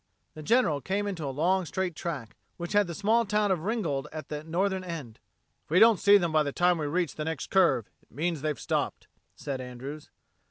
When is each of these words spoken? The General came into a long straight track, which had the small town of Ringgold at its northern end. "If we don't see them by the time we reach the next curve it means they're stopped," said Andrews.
The 0.33 0.41
General 0.41 0.81
came 0.81 1.05
into 1.05 1.27
a 1.27 1.27
long 1.29 1.63
straight 1.63 1.95
track, 1.95 2.35
which 2.57 2.73
had 2.73 2.87
the 2.87 2.95
small 2.95 3.23
town 3.23 3.51
of 3.51 3.65
Ringgold 3.65 4.07
at 4.11 4.31
its 4.31 4.49
northern 4.49 4.83
end. 4.83 5.19
"If 5.65 5.69
we 5.69 5.77
don't 5.79 5.99
see 5.99 6.17
them 6.17 6.31
by 6.31 6.41
the 6.41 6.51
time 6.51 6.79
we 6.79 6.87
reach 6.87 7.13
the 7.13 7.25
next 7.25 7.51
curve 7.51 7.87
it 8.01 8.09
means 8.11 8.41
they're 8.41 8.55
stopped," 8.55 9.05
said 9.35 9.61
Andrews. 9.61 10.09